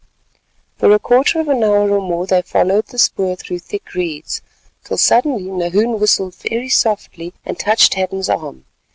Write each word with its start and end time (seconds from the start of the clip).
For 0.79 0.91
a 0.91 0.97
quarter 0.97 1.39
of 1.41 1.47
an 1.47 1.63
hour 1.63 1.91
or 1.91 2.01
more 2.01 2.25
they 2.25 2.41
followed 2.41 2.87
the 2.87 2.97
spoor 2.97 3.35
through 3.35 3.59
thick 3.59 3.93
reeds, 3.93 4.41
till 4.83 4.97
suddenly 4.97 5.43
Nahoon 5.43 5.99
whistled 5.99 6.33
very 6.33 6.69
softly 6.69 7.35
and 7.45 7.59
touched 7.59 7.93
Hadden's 7.93 8.27
arm. 8.27 8.65